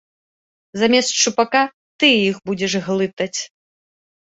[0.83, 1.63] Замест шчупака
[1.97, 3.39] ты іх будзеш глытаць.